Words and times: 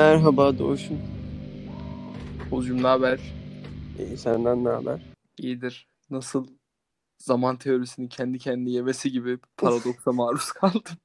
Merhaba 0.00 0.58
Doğuş'um. 0.58 0.98
Oğuzcum 2.52 2.82
ne 2.82 2.86
haber? 2.86 3.20
İyi 3.98 4.16
senden 4.16 4.64
ne 4.64 4.68
haber? 4.68 5.00
İyidir. 5.38 5.88
Nasıl 6.10 6.46
zaman 7.18 7.56
teorisinin 7.56 8.08
kendi 8.08 8.38
kendine 8.38 8.70
yemesi 8.70 9.12
gibi 9.12 9.38
paradoksa 9.56 10.12
maruz 10.16 10.52
kaldım. 10.52 10.96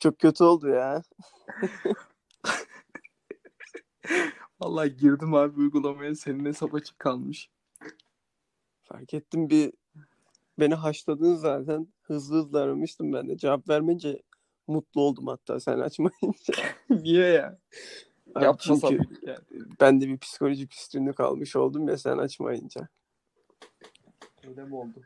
Çok 0.00 0.18
kötü 0.18 0.44
oldu 0.44 0.68
ya. 0.68 1.02
Vallahi 4.60 4.96
girdim 4.96 5.34
abi 5.34 5.60
uygulamaya 5.60 6.14
senin 6.14 6.44
hesap 6.44 6.74
açık 6.74 6.98
kalmış. 6.98 7.50
Fark 8.82 9.14
ettim 9.14 9.50
bir 9.50 9.72
beni 10.58 10.74
haşladın 10.74 11.34
zaten. 11.34 11.88
Hızlı 12.02 12.36
hızlı 12.36 12.62
aramıştım 12.62 13.12
ben 13.12 13.28
de. 13.28 13.36
Cevap 13.36 13.68
vermeyince 13.68 14.22
mutlu 14.66 15.00
oldum 15.00 15.26
hatta 15.26 15.60
sen 15.60 15.78
açmayınca. 15.78 16.54
Niye 16.90 17.26
ya? 17.26 17.58
Abi 18.34 18.44
Yapmasam 18.44 18.90
çünkü 18.90 19.26
yani. 19.26 19.38
ben 19.80 20.00
de 20.00 20.08
bir 20.08 20.18
psikolojik 20.18 20.74
üstünlük 20.74 21.20
almış 21.20 21.56
oldum 21.56 21.88
ya 21.88 21.98
sen 21.98 22.18
açmayınca. 22.18 22.88
Öyle 24.48 24.64
mi 24.64 24.74
oldu? 24.76 25.02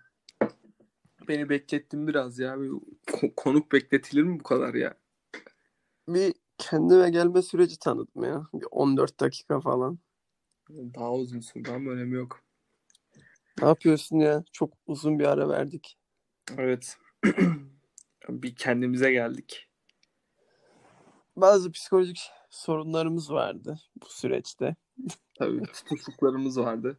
Beni 1.29 1.49
beklettin 1.49 2.07
biraz 2.07 2.39
ya. 2.39 2.61
Bir 2.61 2.69
ko- 3.07 3.35
konuk 3.37 3.73
bekletilir 3.73 4.23
mi 4.23 4.41
bu 4.41 4.43
kadar 4.43 4.75
ya? 4.75 4.95
Bir 6.09 6.35
kendime 6.59 7.11
gelme 7.11 7.43
süreci 7.43 7.79
tanıdım 7.79 8.25
ya. 8.25 8.47
Bir 8.55 8.67
14 8.71 9.21
dakika 9.21 9.61
falan. 9.61 9.99
Daha 10.71 11.13
uzun 11.15 11.41
sürdü 11.41 11.71
ama 11.71 11.91
önemi 11.91 12.15
yok. 12.17 12.41
Ne 13.63 13.69
yapıyorsun 13.69 14.17
ya? 14.19 14.45
Çok 14.53 14.73
uzun 14.87 15.19
bir 15.19 15.25
ara 15.25 15.49
verdik. 15.49 15.99
Evet. 16.59 16.97
bir 18.29 18.57
kendimize 18.57 19.13
geldik. 19.13 19.69
Bazı 21.37 21.73
psikolojik 21.73 22.31
sorunlarımız 22.51 23.33
vardı 23.33 23.81
bu 24.03 24.07
süreçte. 24.09 24.77
Tabii 25.35 25.63
tutukluklarımız 25.63 26.59
vardı. 26.59 26.99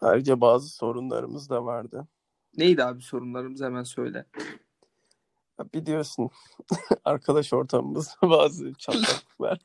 Ayrıca 0.00 0.40
bazı 0.40 0.68
sorunlarımız 0.68 1.50
da 1.50 1.64
vardı. 1.64 2.08
Neydi 2.56 2.84
abi 2.84 3.02
sorunlarımız 3.02 3.62
hemen 3.62 3.82
söyle. 3.82 4.26
Biliyorsun 5.74 6.30
arkadaş 7.04 7.52
ortamımızda 7.52 8.12
bazı 8.22 8.74
çatlaklıklar. 8.74 9.58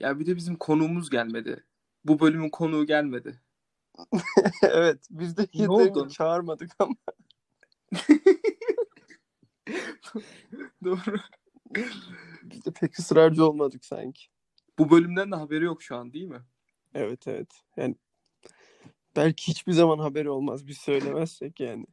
Ya 0.00 0.18
bir 0.18 0.26
de 0.26 0.36
bizim 0.36 0.56
konuğumuz 0.56 1.10
gelmedi. 1.10 1.64
Bu 2.04 2.20
bölümün 2.20 2.50
konuğu 2.50 2.86
gelmedi. 2.86 3.40
evet 4.62 5.06
biz 5.10 5.36
de 5.36 5.46
yeterince 5.52 6.08
çağırmadık 6.08 6.70
ama 6.78 6.94
Doğru. 10.84 11.16
biz 12.42 12.64
de 12.64 12.70
pek 12.70 12.98
ısrarcı 12.98 13.46
olmadık 13.46 13.84
sanki. 13.84 14.22
Bu 14.78 14.90
bölümden 14.90 15.32
de 15.32 15.36
haberi 15.36 15.64
yok 15.64 15.82
şu 15.82 15.96
an 15.96 16.12
değil 16.12 16.26
mi? 16.28 16.42
Evet 16.94 17.28
evet. 17.28 17.62
Yani 17.76 17.96
belki 19.16 19.48
hiçbir 19.48 19.72
zaman 19.72 19.98
haberi 19.98 20.30
olmaz 20.30 20.66
biz 20.66 20.78
söylemezsek 20.78 21.60
yani. 21.60 21.86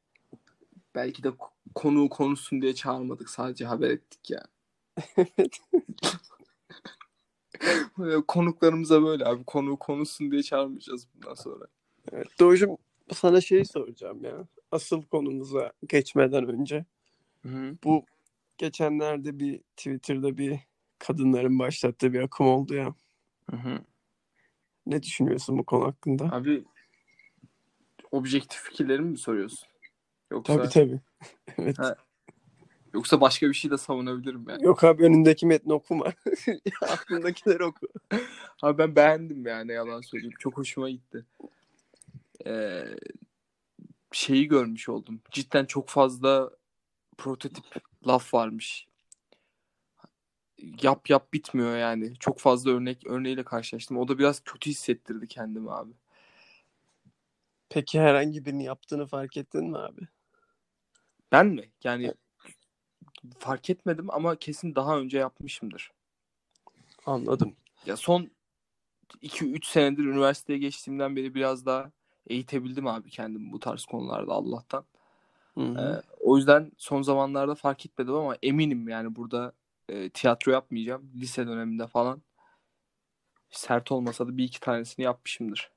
Belki 0.96 1.24
de 1.24 1.28
ko- 1.28 1.52
konuğu 1.76 2.10
konuşsun 2.10 2.62
diye 2.62 2.76
çağırmadık. 2.76 3.30
Sadece 3.30 3.66
haber 3.66 3.90
ettik 3.90 4.30
ya. 4.30 4.44
Evet. 5.18 5.60
Böyle 7.98 8.26
Konuklarımıza 8.26 9.04
böyle 9.04 9.26
abi. 9.26 9.44
Konuğu 9.44 9.80
konuşsun 9.80 10.32
diye 10.32 10.44
çağırmayacağız 10.44 11.08
bundan 11.16 11.34
sonra. 11.34 11.68
Evet. 12.12 12.28
Doğuşum 12.40 12.78
sana 13.14 13.42
şey 13.42 13.66
soracağım 13.66 14.24
ya. 14.24 14.48
Asıl 14.72 15.02
konumuza 15.02 15.74
geçmeden 15.88 16.48
önce. 16.48 16.86
Hı. 17.42 17.76
Bu 17.84 18.06
geçenlerde 18.58 19.40
bir 19.40 19.60
Twitter'da 19.78 20.38
bir 20.38 20.60
kadınların 21.00 21.60
başlattığı 21.60 22.14
bir 22.14 22.20
akım 22.20 22.48
oldu 22.48 22.76
ya. 22.76 22.94
Hı 23.50 23.58
hı. 23.58 23.80
Ne 24.86 25.04
düşünüyorsun 25.04 25.58
bu 25.58 25.64
konu 25.64 25.86
hakkında? 25.86 26.24
Abi 26.24 26.64
objektif 28.12 28.62
fikirlerimi 28.62 29.10
mi 29.10 29.18
soruyorsun? 29.18 29.70
Yoksa 30.32 30.58
Tabii 30.58 30.70
tabii. 30.70 31.00
evet. 31.58 31.80
Ha. 31.80 31.96
yoksa 32.94 33.22
başka 33.22 33.50
bir 33.50 33.54
şey 33.54 33.72
de 33.72 33.78
savunabilirim 33.78 34.46
yani. 34.50 34.64
Yok 34.64 34.84
abi 34.84 35.04
önündeki 35.04 35.46
metni 35.46 35.74
okuma. 35.74 36.06
Aklındakileri 36.82 37.64
oku. 37.64 37.88
Abi 38.62 38.78
ben 38.78 38.96
beğendim 38.96 39.46
yani 39.46 39.72
yalan 39.72 40.02
söyleyeyim. 40.02 40.36
Çok 40.40 40.58
hoşuma 40.58 40.90
gitti. 40.90 41.26
Ee, 42.46 42.86
şeyi 44.12 44.48
görmüş 44.48 44.90
oldum. 44.90 45.22
Cidden 45.32 45.66
çok 45.66 45.90
fazla 45.90 46.50
prototip 47.18 47.66
laf 48.08 48.34
varmış. 48.34 48.88
Yap 50.82 51.10
yap 51.10 51.34
bitmiyor 51.34 51.78
yani. 51.78 52.14
Çok 52.20 52.40
fazla 52.40 52.72
örnek 52.72 53.08
örneğiyle 53.08 53.44
karşılaştım. 53.44 53.98
O 53.98 54.08
da 54.08 54.20
biraz 54.20 54.40
kötü 54.44 54.70
hissettirdi 54.70 55.28
kendimi 55.28 55.72
abi. 55.72 55.94
Peki 57.70 58.00
herhangi 58.00 58.46
birini 58.46 58.64
yaptığını 58.64 59.08
fark 59.08 59.38
ettin 59.38 59.70
mi 59.70 59.78
abi? 59.78 60.02
Ben 61.32 61.48
mi? 61.48 61.72
Yani 61.84 62.14
fark 63.40 63.70
etmedim 63.70 64.10
ama 64.10 64.36
kesin 64.36 64.76
daha 64.76 64.98
önce 65.00 65.18
yapmışımdır. 65.18 65.92
Anladım. 67.06 67.56
Ya 67.86 67.98
son 67.98 68.32
2-3 69.22 69.68
senedir 69.68 70.04
üniversiteye 70.04 70.60
geçtiğimden 70.60 71.16
beri 71.16 71.36
biraz 71.36 71.66
daha 71.66 71.92
eğitebildim 72.30 72.88
abi 72.88 73.10
kendimi 73.10 73.52
bu 73.52 73.60
tarz 73.60 73.86
konularda 73.86 74.34
Allah'tan. 74.34 74.86
Hı 75.56 75.62
hı. 75.62 76.02
Ee, 76.02 76.16
o 76.20 76.38
yüzden 76.38 76.72
son 76.78 77.02
zamanlarda 77.02 77.56
fark 77.56 77.86
etmedim 77.86 78.14
ama 78.14 78.38
eminim 78.44 78.90
yani 78.90 79.16
burada 79.16 79.54
e, 79.90 80.10
tiyatro 80.10 80.52
yapmayacağım. 80.52 81.12
Lise 81.16 81.48
döneminde 81.48 81.88
falan 81.88 82.22
sert 83.52 83.92
olmasa 83.92 84.28
da 84.28 84.38
bir 84.38 84.44
iki 84.44 84.60
tanesini 84.60 85.06
yapmışımdır. 85.06 85.72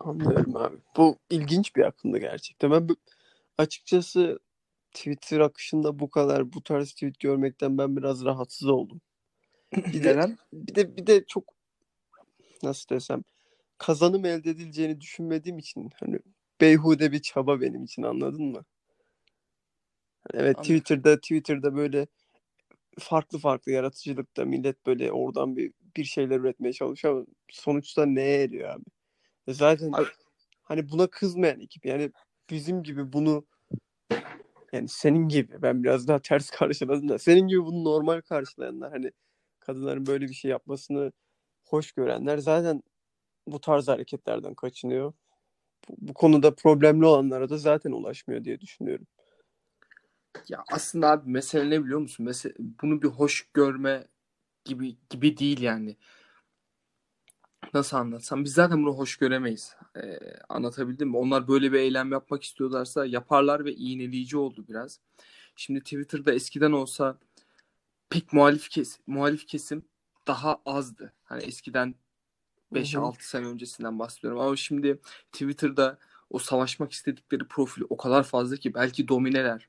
Anlıyorum 0.00 0.56
abi. 0.56 0.76
Bu 0.96 1.16
ilginç 1.30 1.76
bir 1.76 1.82
akımdı 1.82 2.18
gerçekten. 2.18 2.70
Ben 2.70 2.88
açıkçası 3.58 4.38
Twitter 4.92 5.40
akışında 5.40 5.98
bu 5.98 6.10
kadar 6.10 6.52
bu 6.52 6.62
tarz 6.62 6.92
tweet 6.92 7.20
görmekten 7.20 7.78
ben 7.78 7.96
biraz 7.96 8.24
rahatsız 8.24 8.68
oldum. 8.68 9.00
Bir 9.76 10.04
de, 10.04 10.36
bir 10.52 10.74
de 10.74 10.96
bir 10.96 11.06
de 11.06 11.24
çok 11.24 11.44
nasıl 12.62 12.88
desem 12.88 13.22
kazanım 13.78 14.24
elde 14.24 14.50
edileceğini 14.50 15.00
düşünmediğim 15.00 15.58
için 15.58 15.90
hani 16.00 16.18
beyhude 16.60 17.12
bir 17.12 17.22
çaba 17.22 17.60
benim 17.60 17.84
için 17.84 18.02
anladın 18.02 18.44
mı? 18.44 18.64
Evet 20.34 20.58
Anladım. 20.58 20.62
Twitter'da 20.62 21.16
Twitter'da 21.20 21.76
böyle 21.76 22.06
farklı 22.98 23.38
farklı 23.38 23.72
yaratıcılıkta 23.72 24.44
millet 24.44 24.86
böyle 24.86 25.12
oradan 25.12 25.56
bir 25.56 25.72
bir 25.96 26.04
şeyler 26.04 26.40
üretmeye 26.40 26.72
çalışıyor 26.72 27.14
ama 27.16 27.26
sonuçta 27.50 28.06
neye 28.06 28.42
eriyor 28.42 28.70
abi? 28.70 28.84
E 29.46 29.54
Zaten 29.54 29.92
Abi- 29.92 30.06
hani 30.62 30.90
buna 30.90 31.06
kızmayan 31.06 31.60
ekip 31.60 31.86
yani 31.86 32.12
bizim 32.50 32.82
gibi 32.82 33.12
bunu 33.12 33.46
yani 34.72 34.88
senin 34.88 35.28
gibi 35.28 35.62
ben 35.62 35.84
biraz 35.84 36.08
daha 36.08 36.18
ters 36.18 36.50
karşıladım 36.50 37.08
da 37.08 37.18
senin 37.18 37.48
gibi 37.48 37.64
bunu 37.64 37.84
normal 37.84 38.20
karşılayanlar 38.20 38.92
hani 38.92 39.12
kadınların 39.60 40.06
böyle 40.06 40.28
bir 40.28 40.34
şey 40.34 40.50
yapmasını 40.50 41.12
hoş 41.64 41.92
görenler 41.92 42.38
zaten 42.38 42.82
bu 43.46 43.60
tarz 43.60 43.88
hareketlerden 43.88 44.54
kaçınıyor. 44.54 45.12
Bu, 45.88 45.94
bu 45.98 46.14
konuda 46.14 46.54
problemli 46.54 47.06
olanlara 47.06 47.48
da 47.48 47.58
zaten 47.58 47.92
ulaşmıyor 47.92 48.44
diye 48.44 48.60
düşünüyorum. 48.60 49.06
Ya 50.48 50.64
aslında 50.72 51.10
abi 51.10 51.30
mesele 51.30 51.70
ne 51.70 51.84
biliyor 51.84 52.00
musun? 52.00 52.26
Mesele, 52.26 52.54
bunu 52.58 53.02
bir 53.02 53.08
hoş 53.08 53.48
görme 53.54 54.06
gibi 54.64 54.96
gibi 55.10 55.38
değil 55.38 55.60
yani. 55.60 55.96
Nasıl 57.74 57.96
anlatsam? 57.96 58.44
Biz 58.44 58.52
zaten 58.52 58.82
bunu 58.82 58.92
hoş 58.92 59.16
göremeyiz. 59.16 59.76
Ee, 59.96 60.18
anlatabildim 60.48 61.08
mi? 61.08 61.16
Onlar 61.16 61.48
böyle 61.48 61.72
bir 61.72 61.78
eylem 61.78 62.12
yapmak 62.12 62.42
istiyorlarsa 62.42 63.06
yaparlar 63.06 63.64
ve 63.64 63.74
iğneleyici 63.74 64.36
oldu 64.36 64.64
biraz. 64.68 65.00
Şimdi 65.56 65.80
Twitter'da 65.80 66.32
eskiden 66.32 66.72
olsa 66.72 67.18
pek 68.10 68.32
muhalif 68.32 68.68
kes 68.68 68.98
muhalif 69.06 69.46
kesim 69.46 69.84
daha 70.26 70.60
azdı. 70.66 71.12
Hani 71.24 71.42
eskiden. 71.42 71.94
5-6 72.72 73.14
sene 73.20 73.46
öncesinden 73.46 73.98
bahsediyorum. 73.98 74.40
Ama 74.40 74.56
şimdi 74.56 74.98
Twitter'da 75.32 75.98
o 76.30 76.38
savaşmak 76.38 76.92
istedikleri 76.92 77.44
profil 77.44 77.82
o 77.90 77.96
kadar 77.96 78.22
fazla 78.22 78.56
ki 78.56 78.74
belki 78.74 79.08
domineler. 79.08 79.68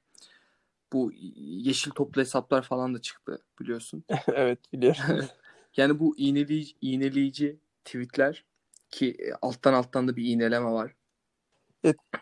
Bu 0.93 1.11
yeşil 1.35 1.91
toplu 1.91 2.21
hesaplar 2.21 2.61
falan 2.61 2.93
da 2.93 3.01
çıktı 3.01 3.41
biliyorsun. 3.59 4.03
evet 4.27 4.73
biliyorum. 4.73 5.25
Yani 5.77 5.99
bu 5.99 6.17
iğneleyici, 6.17 6.75
iğneleyici 6.81 7.57
tweetler 7.85 8.45
ki 8.89 9.15
e, 9.19 9.33
alttan 9.41 9.73
alttan 9.73 10.07
da 10.07 10.15
bir 10.15 10.25
iğneleme 10.25 10.71
var. 10.71 10.95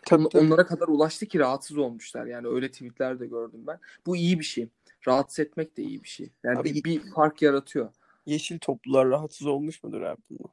Tabii 0.05 0.25
On- 0.25 0.29
tabii. 0.29 0.45
Onlara 0.45 0.65
kadar 0.65 0.87
ulaştı 0.87 1.25
ki 1.25 1.39
rahatsız 1.39 1.77
olmuşlar. 1.77 2.25
Yani 2.25 2.47
öyle 2.47 2.71
tweetler 2.71 3.19
de 3.19 3.27
gördüm 3.27 3.67
ben. 3.67 3.79
Bu 4.05 4.15
iyi 4.15 4.39
bir 4.39 4.43
şey. 4.43 4.69
Rahatsız 5.07 5.39
etmek 5.39 5.77
de 5.77 5.83
iyi 5.83 6.03
bir 6.03 6.07
şey. 6.07 6.29
Yani 6.43 6.59
Abi- 6.59 6.73
bir, 6.73 6.83
bir 6.83 7.11
fark 7.11 7.41
yaratıyor. 7.41 7.89
Yeşil 8.25 8.59
toplular 8.59 9.07
rahatsız 9.07 9.47
olmuş 9.47 9.83
mudur 9.83 10.01
abi 10.01 10.21
bundan? 10.29 10.51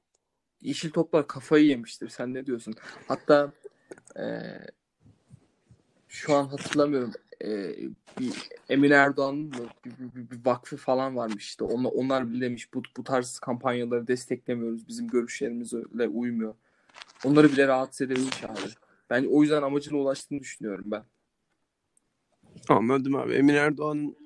Yeşil 0.63 0.91
toplar 0.91 1.27
kafayı 1.27 1.67
yemiştir. 1.67 2.09
Sen 2.09 2.35
ne 2.35 2.47
diyorsun? 2.47 2.75
Hatta 3.09 3.53
e, 4.19 4.25
şu 6.09 6.35
an 6.35 6.45
hatırlamıyorum. 6.45 7.13
e, 7.45 7.75
bir 8.21 8.49
Emin 8.69 8.91
Erdoğan'ın 8.91 9.45
mı 9.45 9.69
bir, 9.85 9.91
bir, 9.91 10.15
bir, 10.15 10.31
bir 10.31 10.47
vakfı 10.47 10.77
falan 10.77 11.17
varmış 11.17 11.45
işte. 11.45 11.65
Onlar, 11.65 11.91
onlar 11.95 12.31
bile 12.31 12.45
demiş 12.45 12.75
bu, 12.75 12.83
bu 12.97 13.05
tarz 13.05 13.39
kampanyaları 13.39 14.07
desteklemiyoruz. 14.07 14.89
Bizim 14.89 15.09
görüşlerimizle 15.09 16.09
uymuyor. 16.09 16.55
Onları 17.25 17.53
bile 17.53 17.67
rahatsız 17.67 18.01
edebilmiş 18.01 18.45
abi. 18.45 18.59
Ben 19.11 19.25
o 19.25 19.43
yüzden 19.43 19.63
amacına 19.63 19.99
ulaştığını 19.99 20.41
düşünüyorum 20.41 20.85
ben. 20.87 21.05
Anladım 22.69 23.17
abi. 23.17 23.33
Emin 23.33 23.55
Erdoğan 23.55 24.17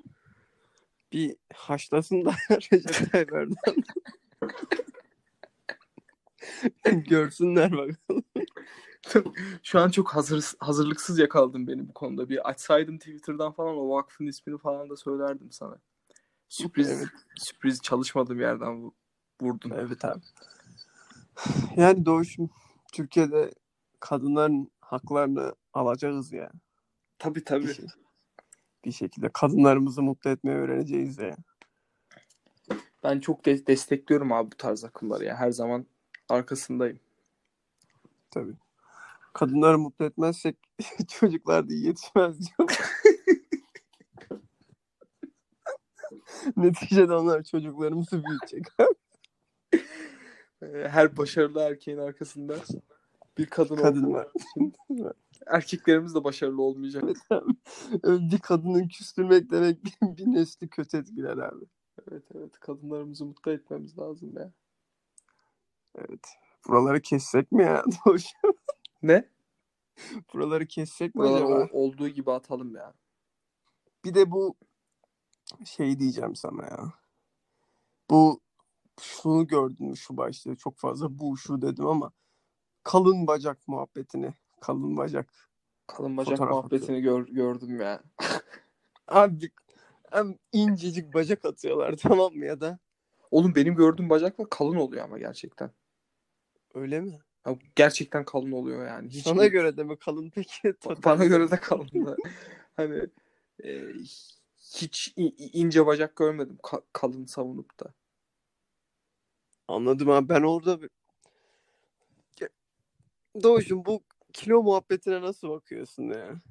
bir 1.11 1.35
haşlasın 1.53 2.25
da 2.25 2.35
Recep 2.51 3.11
Tayyip 3.11 3.33
Erdoğan. 3.33 3.83
Görsünler 7.07 7.71
bakalım. 7.71 8.23
Şu 9.63 9.79
an 9.79 9.89
çok 9.89 10.15
hazır, 10.15 10.53
hazırlıksız 10.59 11.19
yakaladım 11.19 11.67
beni 11.67 11.89
bu 11.89 11.93
konuda. 11.93 12.29
Bir 12.29 12.49
açsaydım 12.49 12.97
Twitter'dan 12.97 13.51
falan 13.51 13.77
o 13.77 13.89
vakfın 13.89 14.27
ismini 14.27 14.57
falan 14.57 14.89
da 14.89 14.95
söylerdim 14.95 15.51
sana. 15.51 15.77
Sürpriz 16.49 16.89
Evet. 16.91 17.07
sürpriz 17.35 17.81
çalışmadığım 17.81 18.39
yerden 18.39 18.81
vu- 18.83 18.93
vurdun. 19.41 19.69
Evet 19.75 20.05
abi. 20.05 20.21
Yani 21.75 22.05
Doğuş'um 22.05 22.49
Türkiye'de 22.93 23.51
kadınların 23.99 24.71
haklarını 24.81 25.55
alacağız 25.73 26.33
ya. 26.33 26.51
Tabii 27.19 27.39
Bir, 27.39 27.45
tabii. 27.45 27.73
şey- 27.73 27.85
bir 28.85 28.91
şekilde 28.91 29.29
kadınlarımızı 29.33 30.01
mutlu 30.01 30.29
etmeyi 30.29 30.57
öğreneceğiz 30.57 31.17
ya. 31.17 31.35
Ben 33.03 33.19
çok 33.19 33.45
de- 33.45 33.67
destekliyorum 33.67 34.31
abi 34.31 34.51
bu 34.51 34.55
tarz 34.57 34.83
akımları 34.83 35.23
ya. 35.25 35.35
Her 35.35 35.51
zaman 35.51 35.85
arkasındayım. 36.29 36.99
Tabii. 38.31 38.53
Kadınları 39.33 39.79
mutlu 39.79 40.05
etmezsek 40.05 40.57
çocuklar 41.07 41.69
da 41.69 41.73
iyi 41.73 41.85
yetişmez 41.85 42.39
diyor. 42.39 42.69
Neticede 46.57 47.13
onlar 47.13 47.43
çocuklarımızı 47.43 48.23
büyütecek. 48.23 48.65
Ee, 50.61 50.87
Her 50.89 51.17
başarılı 51.17 51.59
erkeğin 51.61 51.97
arkasında 51.97 52.55
bir 53.37 53.45
kadın, 53.45 53.75
Kadın 53.75 54.13
var. 54.13 54.27
erkeklerimiz 55.47 56.15
de 56.15 56.23
başarılı 56.23 56.61
olmayacak. 56.61 57.03
Bir 58.05 58.39
kadının 58.39 58.87
küstürmek 58.87 59.51
demek 59.51 59.83
bir 60.01 60.25
nesli 60.27 60.69
kötü 60.69 60.97
etkiler 60.97 61.37
abi. 61.37 61.65
Evet 62.11 62.23
evet 62.35 62.59
kadınlarımızı 62.59 63.25
mutlu 63.25 63.51
etmemiz 63.51 63.97
lazım 63.97 64.33
ya. 64.37 64.51
Evet. 65.97 66.37
Buraları 66.67 67.01
kessek 67.01 67.51
mi 67.51 67.63
ya? 67.63 67.83
Ne? 69.03 69.29
Buraları 70.33 70.67
kessek 70.67 71.15
mi 71.15 71.19
Buraları 71.19 71.45
acaba? 71.45 71.67
olduğu 71.71 72.09
gibi 72.09 72.31
atalım 72.31 72.75
ya. 72.75 72.93
Bir 74.05 74.13
de 74.13 74.31
bu 74.31 74.55
şey 75.65 75.99
diyeceğim 75.99 76.35
sana 76.35 76.63
ya. 76.63 76.93
Bu 78.09 78.41
şunu 79.01 79.47
gördün 79.47 79.87
mü 79.87 79.97
şu 79.97 80.17
başta 80.17 80.55
çok 80.55 80.77
fazla 80.77 81.19
bu 81.19 81.37
şu 81.37 81.61
dedim 81.61 81.87
ama 81.87 82.11
kalın 82.83 83.27
bacak 83.27 83.67
muhabbetini. 83.67 84.33
Kalın 84.61 84.97
bacak. 84.97 85.49
Kalın 85.87 86.17
bacak 86.17 86.37
Fotoğraf 86.37 86.55
muhabbetini 86.55 87.01
gör, 87.01 87.27
gördüm 87.27 87.81
ya. 87.81 88.03
Abi 89.07 89.51
hem 90.11 90.35
incecik 90.51 91.13
bacak 91.13 91.45
atıyorlar 91.45 91.95
tamam 92.01 92.33
mı 92.33 92.45
ya 92.45 92.61
da 92.61 92.79
Oğlum 93.31 93.55
benim 93.55 93.75
gördüğüm 93.75 94.09
bacaklar 94.09 94.49
kalın 94.49 94.75
oluyor 94.75 95.03
ama 95.03 95.17
gerçekten. 95.17 95.71
Öyle 96.77 97.01
mi? 97.01 97.19
Ya 97.45 97.57
gerçekten 97.75 98.25
kalın 98.25 98.51
oluyor 98.51 98.87
yani. 98.87 99.09
Hiç 99.09 99.23
Sana 99.23 99.47
göre 99.47 99.77
de 99.77 99.83
mi 99.83 99.97
kalın 99.99 100.29
peki? 100.29 100.73
Bana 101.05 101.25
göre 101.25 101.51
de 101.51 101.59
kalın 101.59 102.05
da. 102.05 102.15
hani 102.75 103.07
e, 103.63 103.81
hiç 104.75 105.13
ince 105.37 105.85
bacak 105.85 106.15
görmedim 106.15 106.57
ka- 106.63 106.83
kalın 106.93 107.25
savunup 107.25 107.79
da. 107.79 107.93
Anladım 109.67 110.09
abi 110.09 110.29
ben 110.29 110.41
orada 110.41 110.81
bir... 110.81 110.89
Doğuş'um 113.43 113.85
bu 113.85 114.03
kilo 114.33 114.63
muhabbetine 114.63 115.21
nasıl 115.21 115.49
bakıyorsun 115.49 116.03
ya? 116.03 116.41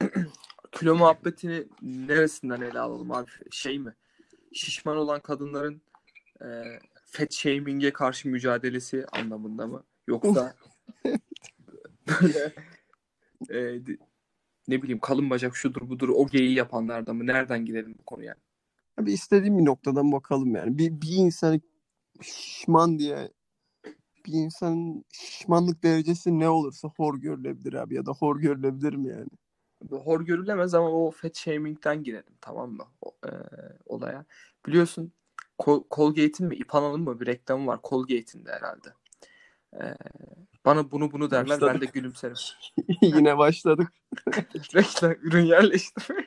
Kilo 0.72 0.94
muhabbetini 0.96 1.66
neresinden 1.82 2.60
ele 2.60 2.80
alalım 2.80 3.12
abi? 3.12 3.30
Şey 3.50 3.78
mi? 3.78 3.94
Şişman 4.52 4.96
olan 4.96 5.20
kadınların 5.20 5.82
e, 6.42 6.46
fat 7.06 7.32
shaming'e 7.32 7.92
karşı 7.92 8.28
mücadelesi 8.28 9.06
anlamında 9.12 9.66
mı? 9.66 9.84
Yoksa 10.06 10.54
böyle 12.08 12.52
e, 13.50 13.80
ne 14.68 14.82
bileyim 14.82 15.00
kalın 15.00 15.30
bacak 15.30 15.56
şudur 15.56 15.88
budur 15.88 16.08
o 16.08 16.26
geyiği 16.26 16.54
yapanlarda 16.54 17.12
mı? 17.12 17.26
Nereden 17.26 17.64
gidelim 17.64 17.94
bu 17.98 18.04
konuya? 18.04 18.34
Abi 19.00 19.12
istediğim 19.12 19.58
bir 19.58 19.64
noktadan 19.64 20.12
bakalım 20.12 20.54
yani. 20.54 20.78
Bir, 20.78 21.00
bir 21.00 21.16
insan 21.16 21.60
şişman 22.22 22.98
diye 22.98 23.32
bir 24.26 24.32
insanın 24.32 25.04
şişmanlık 25.12 25.82
derecesi 25.82 26.38
ne 26.38 26.48
olursa 26.48 26.88
hor 26.96 27.18
görülebilir 27.18 27.72
abi 27.72 27.94
ya 27.94 28.06
da 28.06 28.12
hor 28.12 28.40
görülebilir 28.40 28.94
mi 28.94 29.08
yani? 29.08 29.28
hor 29.90 30.20
görülemez 30.20 30.74
ama 30.74 30.90
o 30.90 31.10
fat 31.10 31.36
shaming'den 31.36 32.02
girelim 32.02 32.34
tamam 32.40 32.72
mı 32.72 32.84
o, 33.02 33.16
e, 33.26 33.30
olaya. 33.86 34.24
Biliyorsun 34.66 35.12
Col- 35.58 35.84
Colgate'in 35.90 36.48
mi 36.48 36.56
İpana'nın 36.56 37.00
mı 37.00 37.20
bir 37.20 37.26
reklamı 37.26 37.66
var 37.66 37.80
Colgate'in 37.84 38.44
de 38.44 38.52
herhalde. 38.52 38.88
E, 39.74 39.82
bana 40.64 40.90
bunu 40.90 41.12
bunu 41.12 41.30
derler 41.30 41.48
ben 41.50 41.60
de 41.60 41.66
Başladık. 41.66 41.94
gülümserim. 41.94 42.36
Yine 43.02 43.38
başladık. 43.38 43.92
Reklam 44.74 45.12
ürün 45.12 45.44
yerleştirme. 45.44 46.26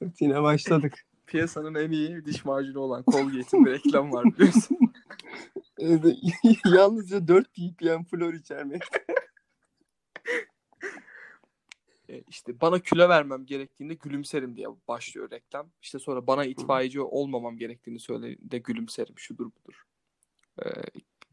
Yine 0.20 0.42
başladık. 0.42 0.94
Piyasanın 1.26 1.74
en 1.74 1.90
iyi 1.90 2.24
diş 2.24 2.44
macunu 2.44 2.78
olan 2.78 3.04
Colgate'in 3.12 3.64
bir 3.64 3.70
reklamı 3.70 4.12
var 4.12 4.24
biliyorsun. 4.24 4.78
Yalnızca 6.64 7.28
4 7.28 7.46
ppm 7.54 8.04
flor 8.10 8.34
içermekte. 8.34 9.04
E, 12.08 12.22
işte 12.28 12.60
bana 12.60 12.78
kilo 12.78 13.08
vermem 13.08 13.46
gerektiğinde 13.46 13.94
gülümserim 13.94 14.56
diye 14.56 14.66
başlıyor 14.88 15.30
reklam. 15.30 15.70
İşte 15.82 15.98
sonra 15.98 16.26
bana 16.26 16.44
itfaiyeci 16.44 17.00
olmamam 17.00 17.56
gerektiğini 17.56 18.00
söylediğinde 18.00 18.58
gülümserim 18.58 19.18
şudur 19.18 19.44
budur 19.44 19.84
e, 20.62 20.66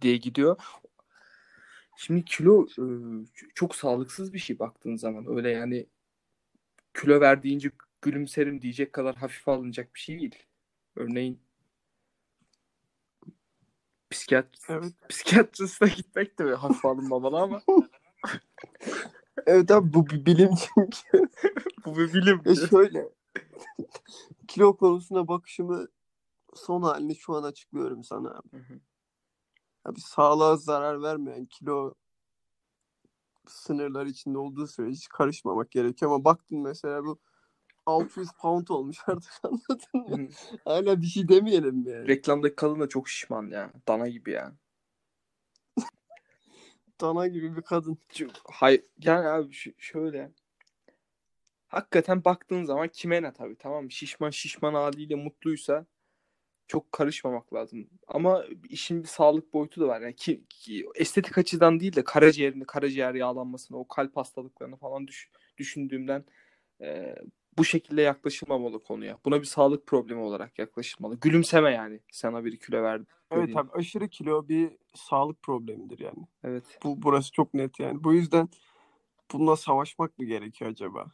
diye 0.02 0.18
gidiyor. 0.18 0.58
Şimdi 1.98 2.26
kilo 2.26 2.66
e, 2.66 2.86
çok 3.56 3.76
sağlıksız 3.76 4.34
bir 4.34 4.40
şey 4.40 4.60
baktığın 4.60 4.96
zaman. 4.96 5.38
Öyle 5.38 5.50
yani 5.50 5.86
kilo 6.94 7.22
verdiğince 7.22 7.72
gülümserim 8.02 8.62
diyecek 8.62 8.94
kadar 8.94 9.16
hafife 9.16 9.52
alınacak 9.52 9.96
bir 9.96 10.00
şey 10.00 10.20
değil. 10.20 10.44
Örneğin 10.96 11.40
psikiyat 14.10 14.46
Evet. 14.70 14.94
psikiyatriste 15.10 15.88
gitmek 15.88 16.40
de 16.40 16.44
hafife 16.44 16.88
alınmamalı 16.88 17.40
ama 17.40 17.62
Evet 19.46 19.72
abi 19.72 19.94
bu 19.94 20.08
bir 20.08 20.26
bilim 20.26 20.52
çünkü. 20.56 21.30
bu 21.86 21.98
bir 21.98 22.14
bilim. 22.14 22.42
E 22.46 22.56
şöyle. 22.56 23.10
Kilo 24.48 24.78
konusuna 24.78 25.28
bakışımı 25.28 25.88
son 26.54 26.82
halini 26.82 27.16
şu 27.16 27.34
an 27.34 27.44
açıklıyorum 27.44 28.04
sana 28.04 28.30
abi. 28.30 28.58
Hı 28.58 28.58
hı. 28.58 28.80
Abi 29.86 30.02
sağlığa 30.02 30.58
zarar 30.58 31.02
vermeyen 31.02 31.46
kilo 31.46 31.94
sınırlar 33.48 34.06
içinde 34.06 34.38
olduğu 34.38 34.68
sürece 34.68 34.96
hiç 34.96 35.08
karışmamak 35.08 35.72
gerekiyor 35.72 36.12
ama 36.12 36.26
baktın 36.26 36.60
mesela 36.60 37.06
bu 37.06 37.20
600 37.86 38.30
pound 38.42 38.68
olmuş 38.68 38.98
artık 39.08 39.32
anladın 39.44 40.22
mı? 40.22 40.30
Hala 40.66 41.02
bir 41.02 41.06
şey 41.06 41.28
demeyelim 41.28 41.84
yani. 41.88 42.08
Reklamdaki 42.08 42.56
kadın 42.56 42.80
da 42.80 42.90
çok 42.90 43.10
şişman 43.10 43.48
ya. 43.48 43.74
Dana 43.88 44.08
gibi 44.08 44.32
ya. 44.32 44.56
Dana 47.02 47.28
gibi 47.28 47.58
bir 47.58 47.62
kadın. 47.62 47.98
Hayır 48.52 48.84
yani 49.04 49.28
abi 49.28 49.54
şöyle. 49.78 50.32
Hakikaten 51.68 52.26
baktığın 52.26 52.64
zaman 52.64 52.88
kime 52.88 53.24
ne 53.24 53.34
tabii 53.34 53.56
tamam? 53.56 53.92
Şişman 53.92 54.30
şişman 54.30 54.74
haliyle 54.74 55.16
mutluysa 55.16 55.86
çok 56.68 56.92
karışmamak 56.92 57.54
lazım. 57.54 57.90
Ama 58.08 58.46
işin 58.70 59.04
bir 59.04 59.08
sağlık 59.08 59.54
boyutu 59.54 59.82
da 59.82 59.88
var. 59.88 60.02
Yani 60.02 60.16
ki, 60.16 60.44
ki 60.50 60.86
estetik 60.96 61.38
açıdan 61.38 61.80
değil 61.80 61.96
de 61.96 62.04
karaciğerini, 62.04 62.66
karaciğer 62.66 63.14
yağlanmasını, 63.14 63.78
o 63.78 63.88
kalp 63.88 64.18
hastalıklarını 64.18 64.78
falan 64.78 65.08
düş- 65.08 65.32
düşündüğümden 65.58 66.26
e, 66.82 67.16
bu 67.58 67.66
şekilde 67.66 68.02
yaklaşılmamalı 68.02 68.84
konuya. 68.84 69.18
Buna 69.26 69.42
bir 69.42 69.46
sağlık 69.46 69.88
problemi 69.88 70.22
olarak 70.22 70.60
yaklaşılmalı. 70.60 71.20
Gülümseme 71.20 71.72
yani 71.72 72.00
sana 72.12 72.46
bir 72.46 72.58
kilo 72.60 72.84
verdi. 72.84 73.06
Evet 73.36 73.58
abi 73.58 73.72
aşırı 73.72 74.10
kilo 74.10 74.48
bir 74.48 74.78
sağlık 74.96 75.42
problemidir 75.42 76.00
yani. 76.00 76.28
Evet. 76.44 76.80
Bu 76.84 77.02
burası 77.02 77.32
çok 77.32 77.54
net 77.54 77.80
yani. 77.80 78.04
Bu 78.04 78.14
yüzden 78.14 78.50
bununla 79.34 79.56
savaşmak 79.56 80.20
mı 80.20 80.26
gerekiyor 80.26 80.72
acaba? 80.72 81.12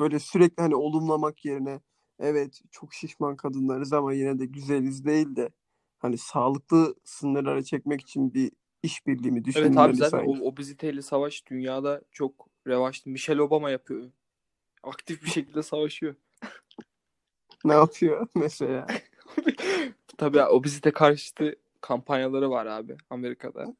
Böyle 0.00 0.18
sürekli 0.18 0.60
hani 0.62 0.76
olumlamak 0.76 1.44
yerine 1.44 1.80
evet 2.18 2.60
çok 2.70 2.94
şişman 2.94 3.36
kadınlarız 3.36 3.92
ama 3.92 4.12
yine 4.12 4.38
de 4.38 4.46
güzeliz 4.46 5.04
değil 5.04 5.36
de 5.36 5.50
hani 5.98 6.18
sağlıklı 6.18 6.94
sınırlara 7.04 7.62
çekmek 7.62 8.00
için 8.00 8.34
bir 8.34 8.52
işbirliği 8.82 9.30
mi 9.30 9.38
Evet 9.38 9.46
düşünülmeli 9.46 9.78
abi 9.78 9.96
zaten 9.96 10.18
sanki? 10.18 10.42
o 10.42 10.48
obeziteyle 10.48 11.02
savaş 11.02 11.46
dünyada 11.46 12.02
çok 12.10 12.48
revaçlı. 12.66 13.10
Michelle 13.10 13.42
Obama 13.42 13.70
yapıyor. 13.70 14.10
Aktif 14.82 15.22
bir 15.22 15.30
şekilde 15.30 15.62
savaşıyor. 15.62 16.14
Ne 17.64 17.72
yapıyor 17.72 18.26
mesela? 18.34 18.86
Tabii 20.18 20.42
obezite 20.42 20.90
karşıtı 20.90 21.56
kampanyaları 21.82 22.50
var 22.50 22.66
abi 22.66 22.96
Amerika'da. 23.10 23.76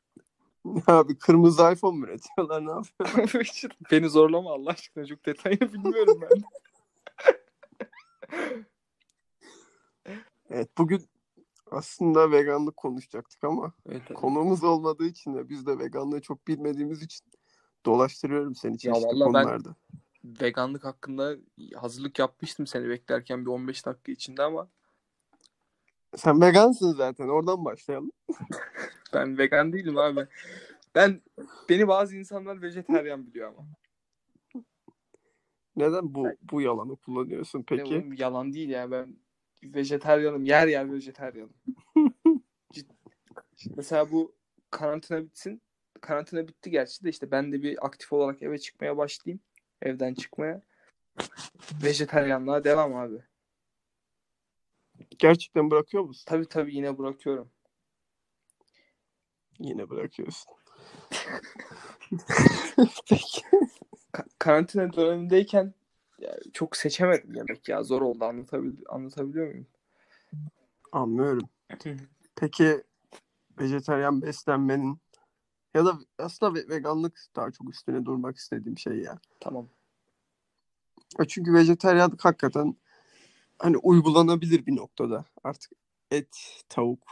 Abi 0.86 1.18
kırmızı 1.18 1.72
iPhone 1.72 1.98
mu 1.98 2.04
üretiyorlar 2.06 2.66
ne 2.66 2.70
yapıyor? 2.70 3.52
Beni 3.90 4.08
zorlama 4.08 4.52
Allah 4.52 4.70
aşkına 4.70 5.06
çok 5.06 5.26
detayını 5.26 5.72
bilmiyorum 5.72 6.20
ben. 6.22 6.42
Evet 10.50 10.68
bugün 10.78 11.02
aslında 11.70 12.30
veganlık 12.30 12.76
konuşacaktık 12.76 13.44
ama 13.44 13.72
Evet, 13.86 14.02
evet. 14.06 14.20
konuğumuz 14.20 14.64
olmadığı 14.64 15.06
için 15.06 15.34
ve 15.34 15.48
biz 15.48 15.66
de 15.66 15.78
veganlığı 15.78 16.20
çok 16.20 16.48
bilmediğimiz 16.48 17.02
için 17.02 17.26
dolaştırıyorum 17.86 18.54
seni 18.54 18.78
çeşitli 18.78 19.06
ben- 19.06 19.18
konularda. 19.18 19.74
Veganlık 20.24 20.84
hakkında 20.84 21.36
hazırlık 21.76 22.18
yapmıştım 22.18 22.66
seni 22.66 22.88
beklerken 22.88 23.46
bir 23.46 23.50
15 23.50 23.86
dakika 23.86 24.12
içinde 24.12 24.42
ama 24.42 24.68
Sen 26.16 26.40
vegansın 26.40 26.92
zaten 26.92 27.28
oradan 27.28 27.64
başlayalım. 27.64 28.12
ben 29.14 29.38
vegan 29.38 29.72
değilim 29.72 29.98
abi. 29.98 30.26
Ben 30.94 31.20
beni 31.68 31.88
bazı 31.88 32.16
insanlar 32.16 32.62
vejeteryan 32.62 33.26
biliyor 33.26 33.48
ama. 33.48 33.66
Neden 35.76 36.14
bu 36.14 36.28
bu 36.52 36.60
yalanı 36.60 36.96
kullanıyorsun 36.96 37.64
Peki. 37.68 37.82
peki? 37.82 38.22
yalan 38.22 38.52
değil 38.52 38.68
ya 38.68 38.90
ben 38.90 39.16
vejeteryanım. 39.64 40.44
Yer 40.44 40.66
yer 40.66 40.92
vejeteryanım. 40.92 41.54
Cid- 42.72 42.92
Mesela 43.76 44.12
bu 44.12 44.34
karantina 44.70 45.22
bitsin. 45.24 45.62
Karantina 46.00 46.48
bitti 46.48 46.70
gerçi 46.70 47.04
de 47.04 47.08
işte 47.10 47.30
ben 47.30 47.52
de 47.52 47.62
bir 47.62 47.86
aktif 47.86 48.12
olarak 48.12 48.42
eve 48.42 48.58
çıkmaya 48.58 48.96
başlayayım. 48.96 49.40
Evden 49.82 50.14
çıkmaya. 50.14 50.62
Vejeteryanlığa 51.84 52.64
devam 52.64 52.96
abi. 52.96 53.22
Gerçekten 55.18 55.70
bırakıyor 55.70 56.04
musun? 56.04 56.24
Tabii 56.26 56.48
tabii 56.48 56.76
yine 56.76 56.98
bırakıyorum. 56.98 57.50
Yine 59.58 59.90
bırakıyorsun. 59.90 60.52
Ka- 64.12 64.26
karantina 64.38 64.92
dönemindeyken 64.92 65.74
ya, 66.18 66.38
çok 66.52 66.76
seçemedim 66.76 67.34
yemek 67.34 67.68
ya. 67.68 67.82
Zor 67.82 68.02
oldu 68.02 68.24
anlatabil 68.24 68.72
anlatabiliyor 68.88 69.46
muyum? 69.46 69.66
Anlıyorum. 70.92 71.48
Peki 72.36 72.82
vejetaryen 73.60 74.22
beslenmenin 74.22 74.98
ya 75.74 75.84
da 75.84 75.98
aslında 76.18 76.54
ve- 76.54 76.68
veganlık 76.68 77.20
daha 77.36 77.50
çok 77.50 77.70
üstüne 77.70 78.04
durmak 78.04 78.36
istediğim 78.36 78.78
şey 78.78 78.98
ya. 78.98 79.18
Tamam. 79.40 79.68
Çünkü 81.28 81.54
vejetaryenlik 81.54 82.24
hakikaten 82.24 82.76
hani 83.62 83.76
uygulanabilir 83.76 84.66
bir 84.66 84.76
noktada. 84.76 85.24
Artık 85.44 85.72
et, 86.10 86.62
tavuk 86.68 87.02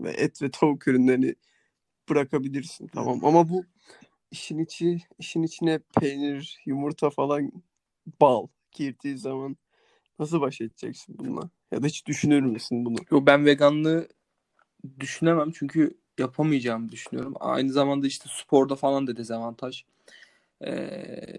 ve 0.00 0.10
et 0.10 0.42
ve 0.42 0.50
tavuk 0.50 0.88
ürünlerini 0.88 1.34
bırakabilirsin. 2.08 2.86
Tamam 2.86 3.24
ama 3.24 3.48
bu 3.48 3.64
işin 4.30 4.58
içi 4.58 4.98
işin 5.18 5.42
içine 5.42 5.80
peynir, 6.00 6.58
yumurta 6.66 7.10
falan 7.10 7.52
bal 8.20 8.46
girdiği 8.72 9.18
zaman 9.18 9.56
nasıl 10.18 10.40
baş 10.40 10.60
edeceksin 10.60 11.18
bununla? 11.18 11.50
Ya 11.72 11.82
da 11.82 11.86
hiç 11.86 12.06
düşünür 12.06 12.40
müsün 12.40 12.84
bunu? 12.84 12.96
Yo 13.10 13.26
ben 13.26 13.46
veganlığı 13.46 14.08
düşünemem 15.00 15.50
çünkü 15.52 15.98
yapamayacağımı 16.18 16.88
düşünüyorum. 16.88 17.34
Aynı 17.40 17.72
zamanda 17.72 18.06
işte 18.06 18.28
sporda 18.32 18.76
falan 18.76 19.06
da 19.06 19.16
dezavantaj. 19.16 19.84
Ee, 20.64 21.38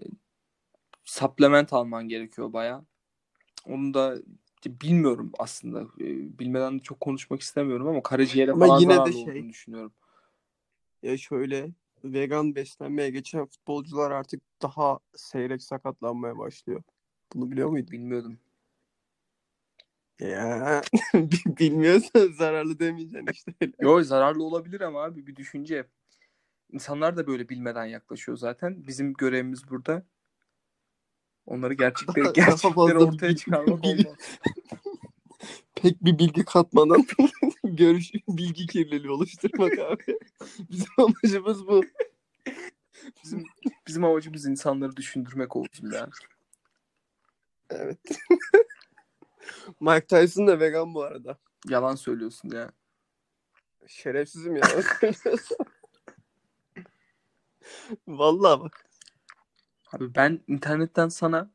supplement 1.04 1.72
alman 1.72 2.08
gerekiyor 2.08 2.52
baya. 2.52 2.84
Onu 3.66 3.94
da 3.94 4.16
bilmiyorum 4.66 5.32
aslında. 5.38 5.86
Bilmeden 6.38 6.78
de 6.78 6.82
çok 6.82 7.00
konuşmak 7.00 7.40
istemiyorum 7.40 7.88
ama 7.88 8.02
karaciğere 8.02 8.52
Ama 8.52 8.66
falan 8.66 8.80
yine 8.80 9.04
de 9.04 9.12
şey- 9.12 9.48
düşünüyorum. 9.48 9.92
Ya 11.02 11.18
şöyle 11.18 11.70
vegan 12.04 12.54
beslenmeye 12.54 13.10
geçen 13.10 13.46
futbolcular 13.46 14.10
artık 14.10 14.42
daha 14.62 14.98
seyrek 15.16 15.62
sakatlanmaya 15.62 16.38
başlıyor. 16.38 16.82
Bunu 17.34 17.50
biliyor 17.50 17.68
muydun? 17.68 17.92
Bilmiyordum. 17.92 18.38
Ya 20.20 20.82
bilmiyorsan 21.46 22.32
zararlı 22.32 22.78
demeyeceksin 22.78 23.26
işte. 23.32 23.52
Yo 23.80 24.02
zararlı 24.02 24.44
olabilir 24.44 24.80
ama 24.80 25.02
abi 25.04 25.26
bir 25.26 25.36
düşünce. 25.36 25.86
İnsanlar 26.72 27.16
da 27.16 27.26
böyle 27.26 27.48
bilmeden 27.48 27.84
yaklaşıyor 27.84 28.38
zaten. 28.38 28.86
Bizim 28.86 29.14
görevimiz 29.14 29.70
burada. 29.70 30.02
Onları 31.46 31.74
gerçekleri, 31.74 32.32
gerçekleri 32.32 32.98
ortaya 32.98 33.36
çıkarmak 33.36 33.84
olmaz. 33.84 34.04
Pek 35.74 36.04
bir 36.04 36.18
bilgi 36.18 36.44
katmadan 36.44 37.06
görüş 37.64 38.12
bilgi 38.28 38.66
kirliliği 38.66 39.10
oluşturmak 39.10 39.78
abi. 39.78 40.18
Bizim 40.70 40.92
amacımız 40.98 41.66
bu. 41.66 41.84
Bizim, 43.24 43.44
bizim 43.86 44.04
amacımız 44.04 44.46
insanları 44.46 44.96
düşündürmek 44.96 45.56
olsun 45.56 45.90
ya. 45.92 46.08
Evet. 47.70 47.98
Mike 49.80 50.06
Tyson 50.06 50.46
da 50.46 50.60
vegan 50.60 50.94
bu 50.94 51.02
arada. 51.02 51.38
Yalan 51.68 51.94
söylüyorsun 51.94 52.50
ya. 52.50 52.70
Şerefsizim 53.86 54.56
ya. 54.56 54.62
Vallahi 58.08 58.60
bak. 58.60 58.84
Abi 59.94 60.14
ben 60.14 60.40
internetten 60.46 61.08
sana 61.08 61.50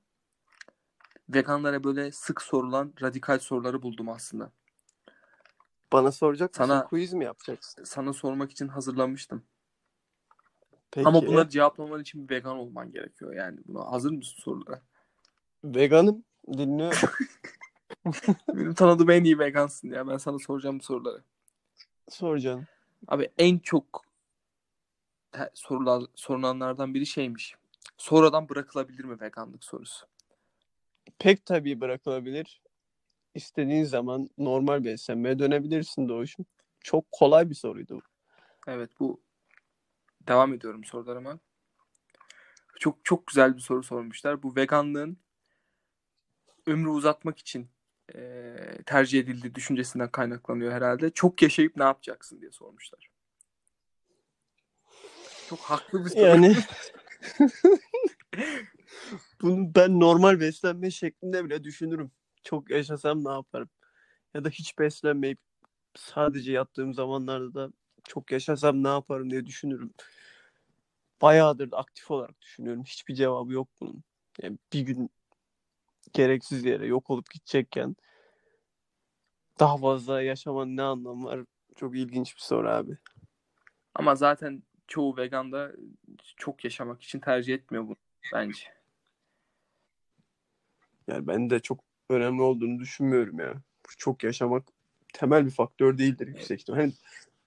veganlara 1.29 1.83
böyle 1.83 2.11
sık 2.11 2.41
sorulan 2.41 2.93
radikal 3.01 3.39
soruları 3.39 3.81
buldum 3.81 4.09
aslında. 4.09 4.51
Bana 5.93 6.11
soracak 6.11 6.49
mısın? 6.49 6.63
Sana- 6.63 6.87
Quiz 6.87 7.13
mi 7.13 7.25
yapacaksın? 7.25 7.83
Sana 7.83 8.13
sormak 8.13 8.51
için 8.51 8.67
hazırlamıştım. 8.67 9.43
Peki. 10.91 11.07
Ama 11.07 11.21
bunları 11.21 11.49
cevaplaman 11.49 12.01
için 12.01 12.29
bir 12.29 12.35
vegan 12.35 12.57
olman 12.57 12.91
gerekiyor. 12.91 13.33
Yani 13.33 13.59
buna 13.67 13.91
hazır 13.91 14.11
mısın 14.11 14.37
sorulara? 14.39 14.81
Veganım. 15.63 16.23
Dinliyorum. 16.47 16.97
Benim 18.47 18.73
tanıdığım 18.73 19.09
en 19.09 19.23
iyi 19.23 19.39
vegansın 19.39 19.89
ya. 19.89 20.07
Ben 20.07 20.17
sana 20.17 20.39
soracağım 20.39 20.79
bu 20.79 20.83
soruları. 20.83 21.23
Soracağım. 22.09 22.67
Abi 23.07 23.31
en 23.37 23.59
çok 23.59 24.05
sorular 25.53 26.03
sorulanlardan 26.15 26.93
biri 26.93 27.05
şeymiş. 27.05 27.55
Sonradan 27.97 28.49
bırakılabilir 28.49 29.03
mi 29.03 29.21
veganlık 29.21 29.63
sorusu? 29.63 30.05
Pek 31.19 31.45
tabii 31.45 31.81
bırakılabilir. 31.81 32.61
İstediğin 33.35 33.83
zaman 33.83 34.29
normal 34.37 34.83
beslenmeye 34.83 35.39
dönebilirsin 35.39 36.09
Doğuş'um. 36.09 36.45
Çok 36.79 37.11
kolay 37.11 37.49
bir 37.49 37.55
soruydu. 37.55 37.95
bu. 37.95 38.01
Evet 38.67 38.89
bu 38.99 39.21
devam 40.27 40.53
ediyorum 40.53 40.83
sorularıma. 40.83 41.39
Çok 42.79 43.05
çok 43.05 43.27
güzel 43.27 43.55
bir 43.55 43.61
soru 43.61 43.83
sormuşlar. 43.83 44.43
Bu 44.43 44.55
veganlığın 44.55 45.17
ömrü 46.67 46.89
uzatmak 46.89 47.39
için 47.39 47.69
eee, 48.15 48.83
tercih 48.85 49.19
edildiği 49.19 49.55
düşüncesinden 49.55 50.11
kaynaklanıyor 50.11 50.71
herhalde. 50.71 51.09
Çok 51.09 51.41
yaşayıp 51.41 51.75
ne 51.77 51.83
yapacaksın 51.83 52.41
diye 52.41 52.51
sormuşlar. 52.51 53.09
Çok 55.49 55.59
haklı 55.59 56.05
bir 56.05 56.09
soru. 56.09 56.21
Yani 56.21 56.55
bunu 59.41 59.75
ben 59.75 59.99
normal 59.99 60.39
beslenme 60.39 60.91
şeklinde 60.91 61.45
bile 61.45 61.63
düşünürüm. 61.63 62.11
Çok 62.43 62.69
yaşasam 62.69 63.25
ne 63.25 63.31
yaparım? 63.31 63.69
Ya 64.33 64.43
da 64.43 64.49
hiç 64.49 64.79
beslenmeyip 64.79 65.39
sadece 65.95 66.51
yattığım 66.51 66.93
zamanlarda 66.93 67.53
da 67.53 67.73
çok 68.07 68.31
yaşasam 68.31 68.83
ne 68.83 68.87
yaparım 68.87 69.31
diye 69.31 69.45
düşünürüm. 69.45 69.93
Bayağıdır 71.21 71.69
aktif 71.71 72.11
olarak 72.11 72.41
düşünüyorum. 72.41 72.83
Hiçbir 72.83 73.15
cevabı 73.15 73.53
yok 73.53 73.69
bunun. 73.81 74.03
Yani 74.41 74.57
bir 74.73 74.81
gün 74.81 75.09
gereksiz 76.13 76.65
yere 76.65 76.87
yok 76.87 77.09
olup 77.09 77.31
gidecekken 77.31 77.95
daha 79.59 79.77
fazla 79.77 80.21
yaşamanın 80.21 80.77
ne 80.77 80.81
anlamı 80.81 81.25
var? 81.25 81.39
Çok 81.75 81.95
ilginç 81.97 82.35
bir 82.35 82.41
soru 82.41 82.69
abi. 82.69 82.97
Ama 83.95 84.15
zaten 84.15 84.63
çoğu 84.89 85.17
vegan 85.17 85.51
da 85.51 85.71
çok 86.37 86.63
yaşamak 86.63 87.01
için 87.01 87.19
tercih 87.19 87.53
etmiyor 87.53 87.87
bunu 87.87 87.95
bence. 88.33 88.63
Yani 91.07 91.27
ben 91.27 91.49
de 91.49 91.59
çok 91.59 91.79
önemli 92.09 92.41
olduğunu 92.41 92.79
düşünmüyorum 92.79 93.39
ya. 93.39 93.53
Çok 93.97 94.23
yaşamak 94.23 94.63
temel 95.13 95.45
bir 95.45 95.51
faktör 95.51 95.97
değildir 95.97 96.27
yüksek 96.27 96.59
ihtimal. 96.59 96.79
Hani 96.79 96.93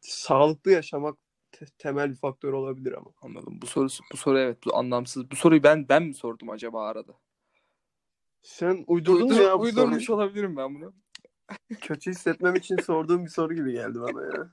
sağlıklı 0.01 0.71
yaşamak 0.71 1.19
te- 1.53 1.67
temel 1.79 2.11
bir 2.11 2.17
faktör 2.17 2.53
olabilir 2.53 2.93
ama. 2.93 3.11
Anladım. 3.23 3.59
Bu 3.63 3.67
soru 3.67 3.89
bu 4.13 4.17
soru 4.17 4.39
evet 4.39 4.59
bu 4.67 4.77
anlamsız. 4.77 5.31
Bu 5.31 5.37
soruyu 5.37 5.63
ben 5.63 5.89
ben 5.89 6.03
mi 6.03 6.15
sordum 6.15 6.51
acaba 6.51 6.87
arada? 6.89 7.13
Sen 8.43 8.85
uydurdun 8.87 9.29
Uydur- 9.29 9.43
ya 9.43 9.59
bu 9.59 9.63
uydurmuş 9.63 10.05
soruyu? 10.05 10.23
olabilirim 10.23 10.57
ben 10.57 10.75
bunu. 10.75 10.95
Kötü 11.81 12.11
hissetmem 12.11 12.57
için 12.57 12.77
sorduğum 12.77 13.25
bir 13.25 13.31
soru 13.31 13.55
gibi 13.55 13.73
geldi 13.73 14.01
bana 14.01 14.27
ya. 14.27 14.51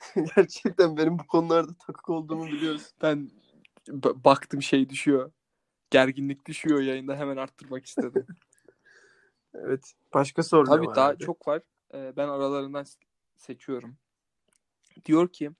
Gerçekten 0.36 0.96
benim 0.96 1.18
bu 1.18 1.26
konularda 1.26 1.74
takık 1.86 2.08
olduğumu 2.08 2.46
biliyorsun. 2.46 2.88
Ben 3.02 3.30
b- 3.88 4.24
baktım 4.24 4.62
şey 4.62 4.88
düşüyor. 4.90 5.32
gerginlik 5.90 6.46
düşüyor 6.46 6.80
yayında 6.80 7.16
hemen 7.16 7.36
arttırmak 7.36 7.86
istedim. 7.86 8.26
Evet. 9.54 9.92
Başka 10.14 10.42
soru 10.42 10.66
Tabii 10.66 10.86
var 10.86 10.96
daha 10.96 11.08
abi? 11.08 11.18
çok 11.18 11.48
var. 11.48 11.62
Ee, 11.94 12.12
ben 12.16 12.28
aralarından 12.28 12.84
seçiyorum. 13.36 13.96
Diyor 15.04 15.28
ki, 15.28 15.50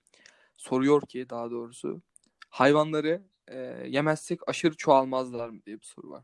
soruyor 0.57 1.01
ki 1.01 1.29
daha 1.29 1.51
doğrusu 1.51 2.01
hayvanları 2.49 3.23
e, 3.47 3.57
yemezsek 3.87 4.49
aşırı 4.49 4.77
çoğalmazlar 4.77 5.49
mı 5.49 5.61
diye 5.65 5.79
bir 5.79 5.85
soru 5.85 6.09
var. 6.09 6.23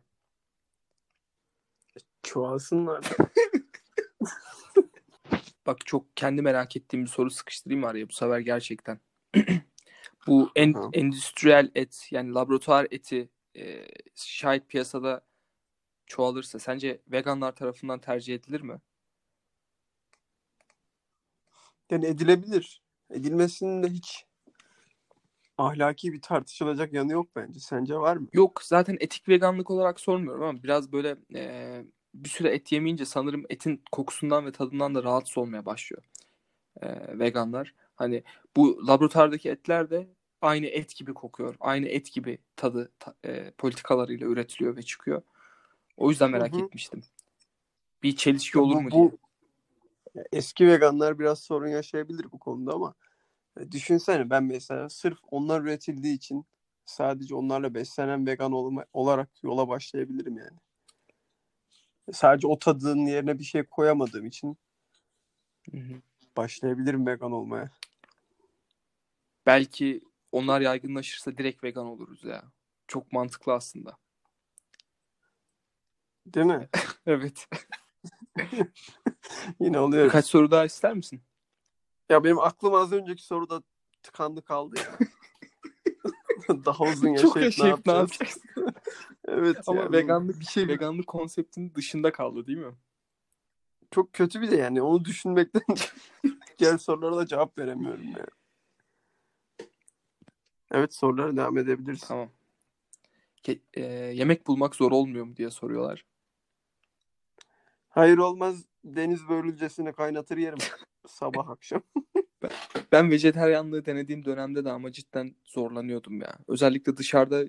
Çoğalsınlar. 2.23 3.09
Bak 5.65 5.85
çok 5.85 6.17
kendi 6.17 6.41
merak 6.41 6.75
ettiğim 6.75 7.05
bir 7.05 7.09
soru 7.09 7.29
sıkıştırayım 7.31 7.83
araya 7.83 8.09
bu 8.09 8.13
sefer 8.13 8.39
gerçekten. 8.39 8.99
Bu 10.27 10.51
en, 10.55 10.75
endüstriyel 10.93 11.71
et 11.75 12.07
yani 12.11 12.33
laboratuvar 12.33 12.87
eti 12.91 13.29
e, 13.57 13.85
şayet 14.15 14.69
piyasada 14.69 15.25
çoğalırsa 16.05 16.59
sence 16.59 17.01
veganlar 17.07 17.55
tarafından 17.55 17.99
tercih 17.99 18.35
edilir 18.35 18.61
mi? 18.61 18.81
Yani 21.91 22.05
edilebilir. 22.05 22.81
Edilmesinin 23.09 23.83
de 23.83 23.89
hiç 23.89 24.25
ahlaki 25.57 26.13
bir 26.13 26.21
tartışılacak 26.21 26.93
yanı 26.93 27.11
yok 27.11 27.35
bence. 27.35 27.59
Sence 27.59 27.95
var 27.95 28.17
mı? 28.17 28.27
Yok 28.33 28.63
zaten 28.63 28.97
etik 28.99 29.29
veganlık 29.29 29.71
olarak 29.71 29.99
sormuyorum 29.99 30.43
ama 30.43 30.63
biraz 30.63 30.91
böyle 30.91 31.17
e, 31.35 31.83
bir 32.13 32.29
süre 32.29 32.49
et 32.49 32.71
yemeyince 32.71 33.05
sanırım 33.05 33.45
etin 33.49 33.83
kokusundan 33.91 34.45
ve 34.45 34.51
tadından 34.51 34.95
da 34.95 35.03
rahatsız 35.03 35.37
olmaya 35.37 35.65
başlıyor 35.65 36.03
e, 36.81 37.19
veganlar. 37.19 37.73
Hani 37.95 38.23
bu 38.55 38.87
laboratuvardaki 38.87 39.49
etler 39.49 39.89
de 39.89 40.07
aynı 40.41 40.65
et 40.65 40.95
gibi 40.95 41.13
kokuyor. 41.13 41.55
Aynı 41.59 41.87
et 41.87 42.13
gibi 42.13 42.37
tadı 42.55 42.91
ta- 42.99 43.15
e, 43.25 43.51
politikalarıyla 43.51 44.27
üretiliyor 44.27 44.77
ve 44.77 44.81
çıkıyor. 44.83 45.21
O 45.97 46.09
yüzden 46.09 46.31
merak 46.31 46.53
Hı 46.53 46.57
hı. 46.57 46.61
etmiştim. 46.61 47.03
Bir 48.03 48.15
çelişki 48.15 48.59
olur 48.59 48.75
bu- 48.75 48.81
mu 48.81 48.91
bu- 48.91 49.11
diye. 50.15 50.25
Eski 50.31 50.67
veganlar 50.67 51.19
biraz 51.19 51.39
sorun 51.39 51.67
yaşayabilir 51.67 52.31
bu 52.31 52.39
konuda 52.39 52.73
ama 52.73 52.93
e, 53.59 53.71
düşünsene 53.71 54.29
ben 54.29 54.43
mesela 54.43 54.89
sırf 54.89 55.17
onlar 55.31 55.61
üretildiği 55.61 56.15
için 56.15 56.45
sadece 56.85 57.35
onlarla 57.35 57.73
beslenen 57.73 58.27
vegan 58.27 58.51
olma, 58.51 58.85
olarak 58.93 59.29
yola 59.43 59.67
başlayabilirim 59.67 60.37
yani. 60.37 60.57
Sadece 62.11 62.47
o 62.47 62.59
tadın 62.59 63.05
yerine 63.05 63.39
bir 63.39 63.43
şey 63.43 63.63
koyamadığım 63.63 64.25
için 64.25 64.57
Hı 65.71 65.77
hı. 65.77 66.01
başlayabilirim 66.37 67.07
vegan 67.07 67.31
olmaya. 67.31 67.71
Belki 69.45 70.01
onlar 70.31 70.61
yaygınlaşırsa 70.61 71.37
direkt 71.37 71.63
vegan 71.63 71.85
oluruz 71.85 72.23
ya. 72.23 72.43
Çok 72.87 73.11
mantıklı 73.11 73.53
aslında. 73.53 73.97
Değil 76.25 76.45
mi? 76.45 76.69
Evet. 77.05 77.47
Yine 79.59 79.79
oluyor. 79.79 80.05
Birkaç 80.05 80.25
soru 80.25 80.51
daha 80.51 80.65
ister 80.65 80.93
misin? 80.93 81.21
Ya 82.09 82.23
benim 82.23 82.39
aklım 82.39 82.73
az 82.73 82.93
önceki 82.93 83.23
soruda 83.23 83.63
tıkandı 84.03 84.41
kaldı 84.41 84.75
ya. 84.79 84.97
Daha 86.65 86.83
uzun 86.83 87.15
Çok 87.15 87.35
yaşayıp 87.35 87.35
ne 87.35 87.45
yaşayıp 87.45 87.85
ne 87.85 87.93
yapacağız? 87.93 88.37
evet 89.27 89.57
Ama 89.67 89.81
ya, 89.81 89.89
bu 89.89 89.93
veganlık 89.93 90.39
bir 90.39 90.45
şey 90.45 90.67
veganlık 90.67 91.07
konseptinin 91.07 91.75
dışında 91.75 92.11
kaldı 92.11 92.47
değil 92.47 92.57
mi? 92.57 92.73
çok 93.91 94.13
kötü 94.13 94.41
bir 94.41 94.51
de 94.51 94.55
yani 94.55 94.81
onu 94.81 95.05
düşünmekten 95.05 95.61
diğer 96.59 96.77
sorulara 96.77 97.17
da 97.17 97.25
cevap 97.25 97.57
veremiyorum 97.57 98.07
ya. 98.07 98.25
Evet 100.71 100.93
sorulara 100.93 101.37
devam 101.37 101.57
edebiliriz. 101.57 102.01
Tamam. 102.07 102.29
Ke- 103.43 103.59
e, 103.73 103.81
yemek 104.15 104.47
bulmak 104.47 104.75
zor 104.75 104.91
olmuyor 104.91 105.25
mu 105.25 105.35
diye 105.35 105.49
soruyorlar. 105.49 106.05
Hayır 107.89 108.17
olmaz 108.17 108.65
deniz 108.83 109.29
börülcesini 109.29 109.93
kaynatır 109.93 110.37
yerim 110.37 110.59
sabah 111.07 111.49
akşam. 111.49 111.81
Ben 112.91 113.11
vejeteryanlığı 113.11 113.85
denediğim 113.85 114.25
dönemde 114.25 114.65
de 114.65 114.71
ama 114.71 114.91
cidden 114.91 115.35
zorlanıyordum 115.45 116.21
ya. 116.21 116.37
Özellikle 116.47 116.97
dışarıda 116.97 117.43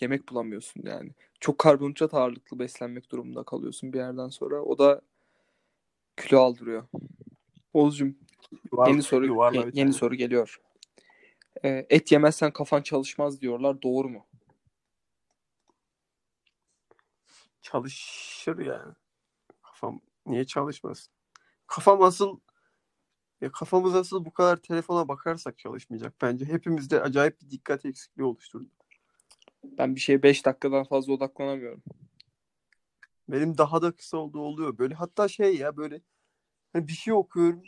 yemek 0.00 0.28
bulamıyorsun 0.28 0.82
yani. 0.84 1.10
Çok 1.40 1.58
karbonhidrat 1.58 2.14
ağırlıklı 2.14 2.58
beslenmek 2.58 3.10
durumunda 3.10 3.42
kalıyorsun 3.42 3.92
bir 3.92 3.98
yerden 3.98 4.28
sonra. 4.28 4.62
O 4.62 4.78
da 4.78 5.00
kilo 6.16 6.40
aldırıyor. 6.40 6.84
Oğuzcum 7.74 8.18
yeni 8.86 9.02
soru 9.02 9.24
bir 9.24 9.76
yeni 9.76 9.92
soru 9.92 10.14
geliyor. 10.14 10.60
E, 11.64 11.86
et 11.90 12.12
yemezsen 12.12 12.52
kafan 12.52 12.82
çalışmaz 12.82 13.40
diyorlar. 13.40 13.82
Doğru 13.82 14.08
mu? 14.08 14.26
Çalışır 17.62 18.58
yani. 18.58 18.92
Kafam 19.62 20.00
niye 20.26 20.44
çalışmasın? 20.44 21.12
Kafam 21.66 22.02
asıl 22.02 22.38
ya 23.40 23.52
kafamız 23.52 23.94
asıl 23.94 24.24
bu 24.24 24.32
kadar 24.32 24.56
telefona 24.56 25.08
bakarsak 25.08 25.58
çalışmayacak 25.58 26.14
bence. 26.22 26.44
Hepimizde 26.44 27.02
acayip 27.02 27.40
bir 27.40 27.50
dikkat 27.50 27.84
eksikliği 27.84 28.26
oluşturdu. 28.26 28.68
Ben 29.64 29.94
bir 29.94 30.00
şeye 30.00 30.22
5 30.22 30.46
dakikadan 30.46 30.84
fazla 30.84 31.12
odaklanamıyorum. 31.12 31.82
Benim 33.28 33.58
daha 33.58 33.82
da 33.82 33.92
kısa 33.92 34.16
olduğu 34.16 34.40
oluyor. 34.40 34.78
Böyle 34.78 34.94
hatta 34.94 35.28
şey 35.28 35.56
ya 35.56 35.76
böyle 35.76 36.00
hani 36.72 36.88
bir 36.88 36.92
şey 36.92 37.14
okuyorum. 37.14 37.62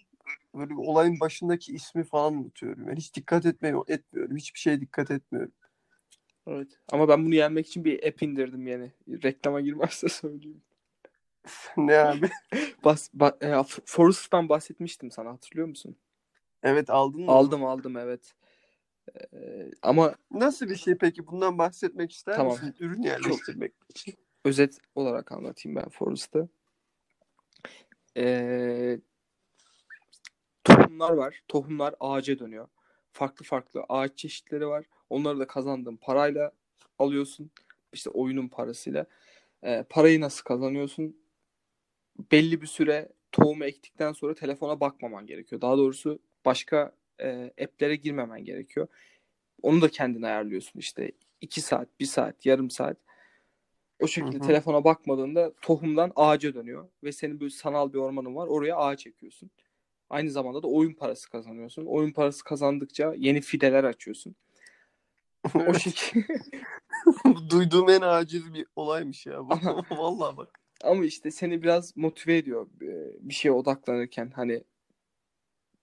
Böyle 0.55 0.75
olayın 0.75 1.21
başındaki 1.21 1.73
ismi 1.73 2.05
falan 2.05 2.35
unutuyorum. 2.35 2.89
Yani 2.89 2.99
hiç 2.99 3.15
dikkat 3.15 3.47
etmiyorum, 3.47 3.85
etmiyorum. 3.89 4.37
Hiçbir 4.37 4.59
şeye 4.61 4.81
dikkat 4.81 5.11
etmiyorum. 5.11 5.53
Evet. 6.47 6.69
Ama 6.93 7.09
ben 7.09 7.25
bunu 7.25 7.35
yenmek 7.35 7.67
için 7.67 7.85
bir 7.85 8.09
app 8.09 8.23
indirdim 8.23 8.67
yani. 8.67 8.93
Reklama 9.09 9.61
girmezse 9.61 10.09
söyleyeyim. 10.09 10.63
ne 11.77 11.99
abi? 11.99 12.31
Bas, 12.85 13.09
ba- 13.15 13.61
e, 13.61 13.65
Forest'tan 13.85 14.49
bahsetmiştim 14.49 15.11
sana 15.11 15.31
hatırlıyor 15.31 15.69
musun? 15.69 15.97
Evet 16.63 16.91
aldın 16.91 17.21
mı? 17.25 17.31
Aldım 17.31 17.65
aldım 17.65 17.97
evet. 17.97 18.35
Ee, 19.35 19.71
ama 19.83 20.15
Nasıl 20.31 20.69
bir 20.69 20.77
şey 20.77 20.95
peki? 20.95 21.27
Bundan 21.27 21.59
bahsetmek 21.59 22.13
ister 22.13 22.35
Tamam. 22.35 22.53
misin? 22.53 22.75
Ürün 22.81 23.03
yerleştirmek 23.03 23.73
için. 23.89 24.15
özet 24.45 24.79
olarak 24.95 25.33
anlatayım 25.33 25.77
ben 25.77 25.89
Forest'ı. 25.89 26.49
Ee, 28.17 29.01
tohumlar 30.65 31.11
var. 31.13 31.43
Tohumlar 31.49 31.95
ağaca 32.01 32.39
dönüyor. 32.39 32.69
Farklı 33.13 33.45
farklı 33.45 33.85
ağaç 33.89 34.19
çeşitleri 34.19 34.67
var. 34.67 34.85
Onları 35.11 35.39
da 35.39 35.47
kazandığın 35.47 35.97
parayla 35.97 36.53
alıyorsun. 36.99 37.51
İşte 37.93 38.11
oyunun 38.11 38.49
parasıyla. 38.49 39.07
Ee, 39.65 39.85
parayı 39.91 40.21
nasıl 40.21 40.45
kazanıyorsun? 40.45 41.17
Belli 42.33 42.63
bir 42.63 42.67
süre 42.67 43.09
tohumu 43.33 43.65
ektikten 43.65 44.13
sonra 44.13 44.35
telefona 44.35 44.81
bakmaman 44.81 45.27
gerekiyor. 45.27 45.61
Daha 45.61 45.77
doğrusu 45.79 46.19
başka 46.45 46.93
e, 47.21 47.53
app'lere 47.63 47.97
girmemen 47.97 48.45
gerekiyor. 48.45 48.87
Onu 49.63 49.83
da 49.83 49.89
kendin 49.89 50.23
ayarlıyorsun 50.23 50.79
işte. 50.81 51.13
2 51.41 51.61
saat, 51.61 51.89
1 52.01 52.05
saat, 52.07 52.47
yarım 52.47 52.71
saat. 52.71 52.97
O 54.01 54.07
şekilde 54.07 54.37
Hı 54.37 54.43
hı. 54.43 54.47
telefona 54.47 54.85
bakmadığında 54.85 55.53
tohumdan 55.63 56.13
ağaca 56.17 56.55
dönüyor. 56.55 56.89
Ve 57.05 57.13
senin 57.13 57.41
böyle 57.41 57.51
sanal 57.51 57.93
bir 57.93 57.99
ormanın 57.99 58.35
var. 58.35 58.47
Oraya 58.47 58.77
ağaç 58.77 59.07
ekiyorsun. 59.07 59.51
Aynı 60.11 60.31
zamanda 60.31 60.63
da 60.63 60.67
oyun 60.69 60.93
parası 60.95 61.31
kazanıyorsun. 61.31 61.87
Oyun 61.87 62.13
parası 62.13 62.45
kazandıkça 62.45 63.15
yeni 63.17 63.41
fideler 63.41 63.85
açıyorsun. 63.85 64.37
O 65.55 65.75
şekilde. 65.79 66.27
Duyduğum 67.51 67.91
en 67.91 68.01
aciz 68.01 68.55
bir 68.55 68.67
olaymış 68.77 69.27
ya. 69.27 69.49
bu. 69.49 69.53
Ama- 69.53 69.87
Vallahi 69.91 70.37
bak. 70.37 70.60
Ama 70.85 71.05
işte 71.05 71.31
seni 71.31 71.63
biraz 71.63 71.97
motive 71.97 72.37
ediyor 72.37 72.67
e, 72.83 73.17
bir 73.21 73.35
şeye 73.35 73.53
odaklanırken. 73.53 74.31
Hani 74.31 74.65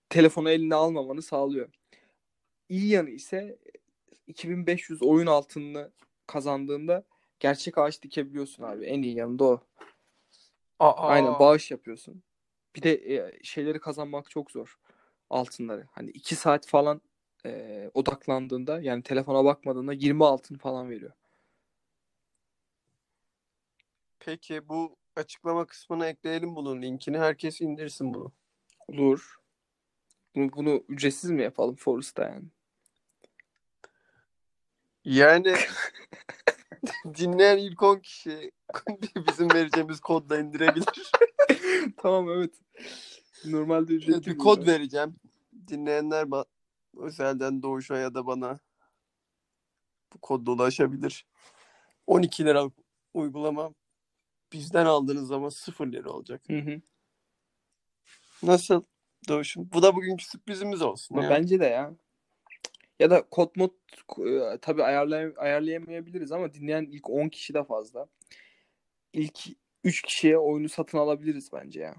telefonu 0.08 0.50
eline 0.50 0.74
almamanı 0.74 1.22
sağlıyor. 1.22 1.68
İyi 2.68 2.88
yanı 2.88 3.10
ise 3.10 3.58
2500 4.26 5.02
oyun 5.02 5.26
altınını 5.26 5.90
kazandığında 6.26 7.04
gerçek 7.40 7.78
ağaç 7.78 8.02
dikebiliyorsun 8.02 8.62
abi. 8.62 8.84
En 8.84 9.02
iyi 9.02 9.14
yanı 9.14 9.38
da 9.38 9.44
o. 9.44 9.60
Aa, 10.78 11.08
Aynen 11.08 11.38
bağış 11.38 11.70
yapıyorsun. 11.70 12.22
Bir 12.76 12.82
de 12.82 13.14
e, 13.14 13.38
şeyleri 13.42 13.80
kazanmak 13.80 14.30
çok 14.30 14.50
zor. 14.50 14.78
Altınları. 15.30 15.86
Hani 15.92 16.10
2 16.10 16.36
saat 16.36 16.66
falan 16.66 17.00
e, 17.46 17.90
odaklandığında 17.94 18.80
yani 18.80 19.02
telefona 19.02 19.44
bakmadığında 19.44 19.92
20 19.92 20.24
altın 20.24 20.56
falan 20.58 20.90
veriyor. 20.90 21.12
Peki 24.20 24.68
bu 24.68 24.96
açıklama 25.16 25.66
kısmına 25.66 26.06
ekleyelim 26.06 26.56
bunun 26.56 26.82
linkini. 26.82 27.18
Herkes 27.18 27.60
indirsin 27.60 28.14
bunu. 28.14 28.32
Olur. 28.88 29.38
Bunu, 30.34 30.52
bunu 30.52 30.84
ücretsiz 30.88 31.30
mi 31.30 31.42
yapalım 31.42 31.76
Forest'ta 31.76 32.22
yani? 32.24 32.44
Yani 35.04 35.54
dinleyen 37.18 37.58
ilk 37.58 37.82
10 37.82 37.98
kişi 37.98 38.52
bizim 39.28 39.50
vereceğimiz 39.54 40.00
kodla 40.00 40.38
indirebilir. 40.38 41.12
tamam 41.96 42.30
evet. 42.30 42.54
Normalde 43.44 43.92
Evet, 43.92 44.02
ücretli 44.02 44.26
bir 44.26 44.38
bu 44.38 44.42
kod 44.42 44.66
vereceğim. 44.66 45.16
Dinleyenler 45.68 46.22
ba- 46.22 46.46
özelden 46.96 47.62
Doğuş'a 47.62 47.96
ya 47.96 48.14
da 48.14 48.26
bana 48.26 48.58
bu 50.14 50.18
kodla 50.18 50.52
ulaşabilir. 50.52 51.26
12 52.06 52.44
liralık 52.44 52.74
uygulama 53.14 53.74
bizden 54.52 54.86
aldığınız 54.86 55.28
zaman 55.28 55.48
0 55.48 55.92
lira 55.92 56.10
olacak. 56.10 56.42
Hı 56.48 56.58
hı. 56.58 56.80
Nasıl 58.42 58.82
Doğuş'um? 59.28 59.70
Bu 59.72 59.82
da 59.82 59.96
bugünkü 59.96 60.24
sürprizimiz 60.24 60.82
olsun. 60.82 61.14
Ama 61.14 61.24
ya. 61.24 61.30
Bence 61.30 61.60
de 61.60 61.66
ya. 61.66 61.94
Ya 63.00 63.10
da 63.10 63.22
kod 63.22 63.56
mod 63.56 63.70
e, 64.26 64.58
tabii 64.58 64.82
ayarlay 64.84 65.32
ayarlayamayabiliriz 65.36 66.32
ama 66.32 66.54
dinleyen 66.54 66.84
ilk 66.84 67.10
10 67.10 67.28
kişi 67.28 67.54
de 67.54 67.64
fazla. 67.64 68.06
İlk 69.12 69.46
3 69.84 70.02
kişiye 70.02 70.38
oyunu 70.38 70.68
satın 70.68 70.98
alabiliriz 70.98 71.52
bence 71.52 71.80
ya. 71.80 71.94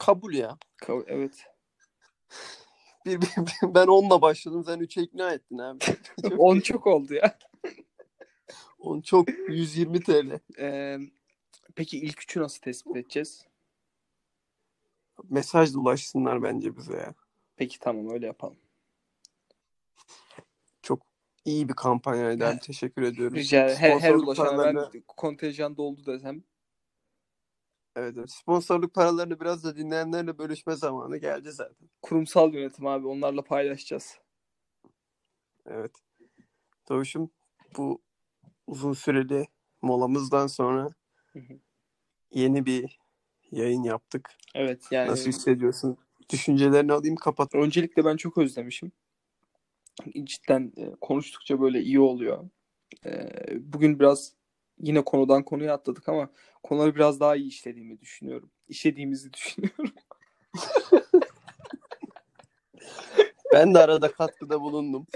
Kabul 0.00 0.34
ya. 0.34 0.58
Ka- 0.82 1.04
Evet. 1.06 1.44
Bir, 3.06 3.20
bir- 3.20 3.26
bir- 3.36 3.74
ben 3.74 3.86
10'la 3.86 4.22
başladım. 4.22 4.64
Sen 4.66 4.78
3'e 4.80 5.02
ikna 5.02 5.32
ettin 5.32 5.58
abi. 5.58 5.78
Çok 6.22 6.40
10 6.40 6.56
iyi. 6.56 6.62
çok 6.62 6.86
oldu 6.86 7.14
ya. 7.14 7.38
10 8.84 9.00
çok 9.00 9.28
120 9.48 10.00
TL. 10.00 10.38
Ee, 10.58 10.98
peki 11.74 11.98
ilk 11.98 12.22
üçü 12.22 12.40
nasıl 12.40 12.60
tespit 12.60 12.96
edeceğiz? 12.96 13.46
Mesaj 15.30 15.74
ulaşsınlar 15.74 16.42
bence 16.42 16.76
bize 16.76 16.96
ya. 16.96 17.14
Peki 17.56 17.78
tamam 17.78 18.10
öyle 18.10 18.26
yapalım. 18.26 18.56
Çok 20.82 21.02
iyi 21.44 21.68
bir 21.68 21.74
kampanyaydı 21.74 22.46
abi. 22.46 22.58
Teşekkür 22.58 23.02
ediyoruz. 23.02 23.36
Rica 23.38 23.64
ederim. 23.64 23.78
Her, 23.78 23.98
her 24.00 24.14
ulaşana 24.14 24.46
paralarını- 24.48 25.02
kontenjan 25.06 25.76
doldu 25.76 26.06
desem. 26.06 26.42
Evet, 27.96 28.14
evet. 28.18 28.30
Sponsorluk 28.30 28.94
paralarını 28.94 29.40
biraz 29.40 29.64
da 29.64 29.76
dinleyenlerle 29.76 30.38
bölüşme 30.38 30.76
zamanı 30.76 31.16
geldi 31.16 31.52
zaten. 31.52 31.88
Kurumsal 32.02 32.54
yönetim 32.54 32.86
abi 32.86 33.06
onlarla 33.06 33.42
paylaşacağız. 33.44 34.18
Evet. 35.66 35.92
Doğuş'um 36.88 37.30
bu 37.76 38.02
uzun 38.66 38.92
süreli 38.92 39.46
molamızdan 39.82 40.46
sonra 40.46 40.90
yeni 42.30 42.66
bir 42.66 42.98
yayın 43.50 43.82
yaptık. 43.82 44.30
Evet 44.54 44.82
yani 44.90 45.10
Nasıl 45.10 45.26
hissediyorsun? 45.26 45.96
Düşüncelerini 46.32 46.92
alayım 46.92 47.16
kapat. 47.16 47.54
öncelikle 47.54 48.04
ben 48.04 48.16
çok 48.16 48.38
özlemişim. 48.38 48.92
Cidden 50.24 50.72
e, 50.76 50.90
konuştukça 51.00 51.60
böyle 51.60 51.82
iyi 51.82 52.00
oluyor. 52.00 52.50
E, 53.06 53.30
bugün 53.72 53.98
biraz 54.00 54.32
yine 54.78 55.04
konudan 55.04 55.42
konuya 55.42 55.74
atladık 55.74 56.08
ama 56.08 56.30
konuları 56.62 56.94
biraz 56.94 57.20
daha 57.20 57.36
iyi 57.36 57.48
işlediğimi 57.48 58.00
düşünüyorum. 58.00 58.50
İşlediğimizi 58.68 59.32
düşünüyorum. 59.32 59.94
Ben 63.52 63.74
de 63.74 63.78
arada 63.78 64.12
katkıda 64.12 64.60
bulundum. 64.60 65.06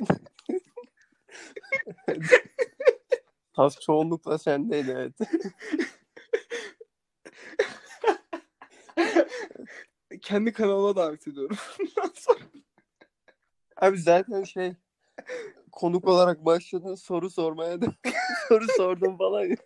Tas 3.58 3.80
çoğunlukla 3.80 4.38
sendeydi 4.38 4.90
evet. 4.90 5.12
Kendi 10.22 10.52
kanalıma 10.52 10.96
davet 10.96 11.28
ediyorum. 11.28 11.56
Abi 13.76 13.98
zaten 13.98 14.42
şey 14.44 14.72
konuk 15.72 16.08
olarak 16.08 16.44
başladın 16.44 16.94
soru 16.94 17.30
sormaya 17.30 17.80
da 17.80 17.86
soru 18.48 18.64
sordum 18.76 19.18
falan. 19.18 19.56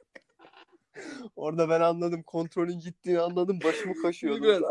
Orada 1.36 1.68
ben 1.68 1.80
anladım. 1.80 2.22
Kontrolün 2.22 2.78
gittiğini 2.80 3.20
anladım. 3.20 3.58
Başımı 3.64 4.02
kaşıyordum. 4.02 4.42
Biraz, 4.42 4.62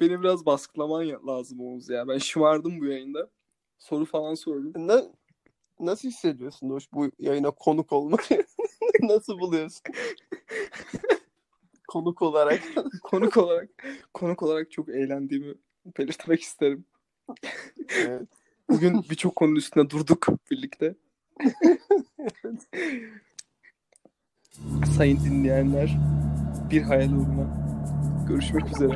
beni 0.00 0.20
biraz 0.20 0.46
baskılaman 0.46 1.26
lazım 1.26 1.60
Oğuz 1.60 1.90
ya. 1.90 2.08
Ben 2.08 2.18
şımardım 2.18 2.80
bu 2.80 2.86
yayında. 2.86 3.30
Soru 3.78 4.04
falan 4.04 4.34
sordum. 4.34 4.72
Na- 4.76 5.19
nasıl 5.80 6.08
hissediyorsun 6.08 6.70
Doğuş 6.70 6.92
bu 6.92 7.10
yayına 7.18 7.50
konuk 7.50 7.92
olmayı? 7.92 8.46
nasıl 9.02 9.38
buluyorsun? 9.38 9.82
konuk 11.88 12.22
olarak. 12.22 12.60
Konuk 13.02 13.36
olarak 13.36 13.68
konuk 14.14 14.42
olarak 14.42 14.70
çok 14.70 14.88
eğlendiğimi 14.88 15.54
belirtmek 15.98 16.42
isterim. 16.42 16.84
Evet. 17.96 18.28
Bugün 18.70 19.04
birçok 19.10 19.36
konunun 19.36 19.56
üstüne 19.56 19.90
durduk 19.90 20.26
birlikte. 20.50 20.94
Sayın 24.96 25.24
dinleyenler, 25.24 25.98
bir 26.70 26.82
hayal 26.82 27.12
uğruna 27.12 27.70
görüşmek 28.28 28.76
üzere. 28.76 28.94